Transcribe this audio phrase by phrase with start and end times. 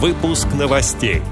[0.00, 1.22] Выпуск новостей.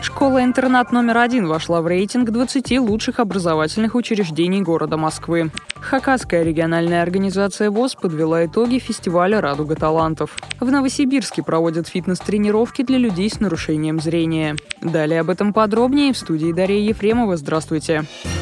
[0.00, 5.50] Школа-интернат номер один вошла в рейтинг 20 лучших образовательных учреждений города Москвы.
[5.74, 10.34] Хакасская региональная организация ВОЗ подвела итоги фестиваля «Радуга талантов».
[10.58, 14.56] В Новосибирске проводят фитнес-тренировки для людей с нарушением зрения.
[14.80, 17.36] Далее об этом подробнее в студии Дарья Ефремова.
[17.36, 18.04] Здравствуйте.
[18.04, 18.41] Здравствуйте.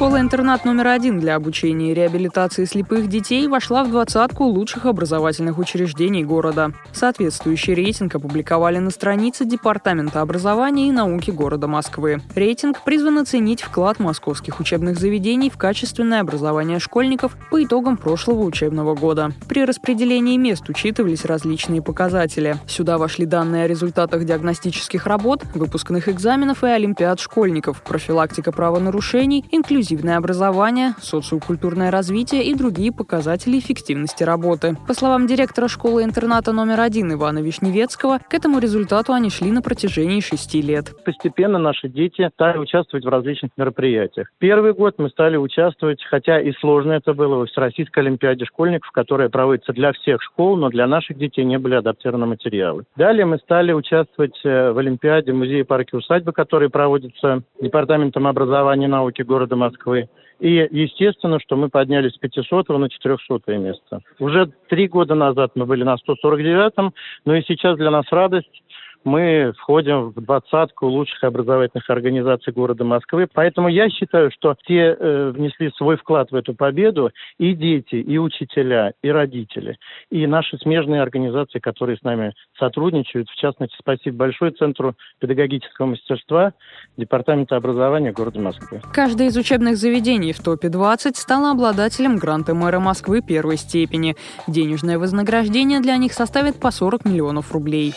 [0.00, 6.24] Школа-интернат номер один для обучения и реабилитации слепых детей вошла в двадцатку лучших образовательных учреждений
[6.24, 6.72] города.
[6.90, 12.22] Соответствующий рейтинг опубликовали на странице Департамента образования и науки города Москвы.
[12.34, 18.94] Рейтинг призван оценить вклад московских учебных заведений в качественное образование школьников по итогам прошлого учебного
[18.94, 19.32] года.
[19.50, 22.56] При распределении мест учитывались различные показатели.
[22.66, 29.89] Сюда вошли данные о результатах диагностических работ, выпускных экзаменов и олимпиад школьников, профилактика правонарушений, инклюзивность
[29.90, 34.76] инклюзивное образование, социокультурное развитие и другие показатели эффективности работы.
[34.86, 40.20] По словам директора школы-интерната номер один Ивана Вишневецкого, к этому результату они шли на протяжении
[40.20, 40.92] шести лет.
[41.04, 44.28] Постепенно наши дети стали участвовать в различных мероприятиях.
[44.38, 49.28] Первый год мы стали участвовать, хотя и сложно это было, в Всероссийской Олимпиаде школьников, которая
[49.28, 52.84] проводится для всех школ, но для наших детей не были адаптированы материалы.
[52.96, 58.88] Далее мы стали участвовать э, в Олимпиаде музея парки усадьбы, который проводится Департаментом образования и
[58.88, 60.08] науки города Москвы Москвы.
[60.38, 64.00] И естественно, что мы поднялись с 500 на 400 место.
[64.18, 66.94] Уже три года назад мы были на 149-м,
[67.26, 68.62] но и сейчас для нас радость
[69.04, 73.26] мы входим в двадцатку лучших образовательных организаций города Москвы.
[73.32, 78.18] Поэтому я считаю, что те э, внесли свой вклад в эту победу и дети, и
[78.18, 79.78] учителя, и родители,
[80.10, 83.28] и наши смежные организации, которые с нами сотрудничают.
[83.28, 86.52] В частности, спасибо большое Центру педагогического мастерства
[86.96, 88.80] Департамента образования города Москвы.
[88.92, 94.16] Каждое из учебных заведений в топе 20 стало обладателем гранта мэра Москвы первой степени.
[94.46, 97.94] Денежное вознаграждение для них составит по 40 миллионов рублей.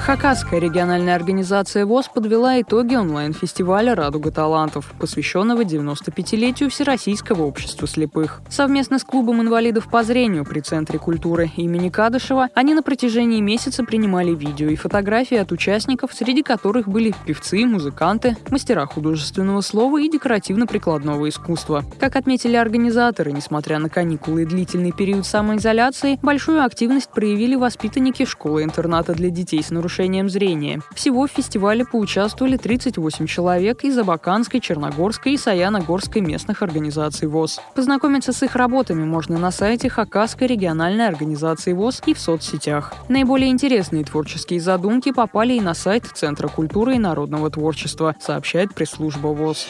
[0.00, 8.40] Хакасская региональная организация ВОЗ подвела итоги онлайн-фестиваля «Радуга талантов», посвященного 95-летию Всероссийского общества слепых.
[8.48, 13.84] Совместно с клубом инвалидов по зрению при Центре культуры имени Кадышева они на протяжении месяца
[13.84, 20.08] принимали видео и фотографии от участников, среди которых были певцы, музыканты, мастера художественного слова и
[20.08, 21.84] декоративно-прикладного искусства.
[22.00, 29.12] Как отметили организаторы, несмотря на каникулы и длительный период самоизоляции, большую активность проявили воспитанники школы-интерната
[29.12, 30.80] для детей с нарушением нарушением зрения.
[30.94, 37.60] Всего в фестивале поучаствовали 38 человек из Абаканской, Черногорской и Саяногорской местных организаций ВОЗ.
[37.74, 42.94] Познакомиться с их работами можно на сайте Хакасской региональной организации ВОЗ и в соцсетях.
[43.08, 49.28] Наиболее интересные творческие задумки попали и на сайт Центра культуры и народного творчества, сообщает пресс-служба
[49.28, 49.68] ВОЗ.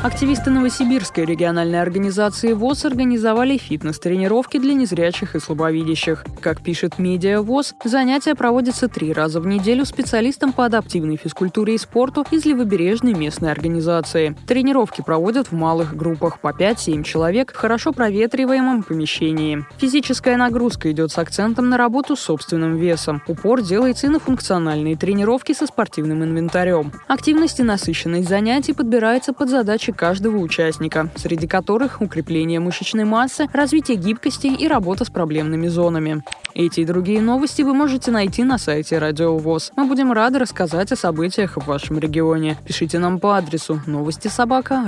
[0.00, 6.24] Активисты Новосибирской региональной организации ВОЗ организовали фитнес-тренировки для незрячих и слабовидящих.
[6.40, 11.78] Как пишет медиа ВОЗ, занятия проводятся три раза в неделю специалистам по адаптивной физкультуре и
[11.78, 14.36] спорту из левобережной местной организации.
[14.46, 19.66] Тренировки проводят в малых группах по 5-7 человек в хорошо проветриваемом помещении.
[19.78, 23.20] Физическая нагрузка идет с акцентом на работу с собственным весом.
[23.26, 26.92] Упор делается и на функциональные тренировки со спортивным инвентарем.
[27.08, 33.46] Активность и насыщенность занятий подбирается под задачи задачи каждого участника, среди которых укрепление мышечной массы,
[33.52, 36.22] развитие гибкости и работа с проблемными зонами.
[36.54, 39.72] Эти и другие новости вы можете найти на сайте Радио ВОЗ.
[39.76, 42.56] Мы будем рады рассказать о событиях в вашем регионе.
[42.66, 44.84] Пишите нам по адресу новости собака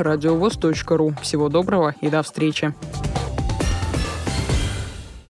[0.97, 1.15] ру.
[1.23, 2.75] Всего доброго и до встречи.